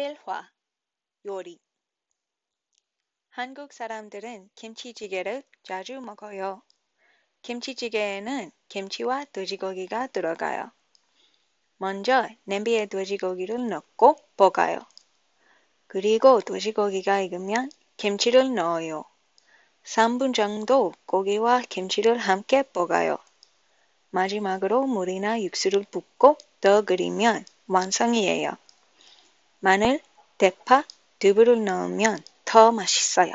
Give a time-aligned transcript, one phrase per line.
[0.00, 0.48] 일화
[1.26, 1.58] 요리
[3.28, 6.62] 한국 사람들은 김치찌개를 자주 먹어요.
[7.42, 10.70] 김치찌개에는 김치와 돼지고기가 들어가요.
[11.76, 14.78] 먼저 냄비에 돼지고기를 넣고 볶아요.
[15.86, 19.04] 그리고 돼지고기가 익으면 김치를 넣어요.
[19.84, 23.18] 3분 정도 고기와 김치를 함께 볶아요.
[24.08, 28.56] 마지막으로 물이나 육수를 붓고 더 끓이면 완성이에요.
[29.60, 30.00] 마늘,
[30.38, 30.84] 대파,
[31.18, 33.34] 두부를 넣으면 더 맛있어요.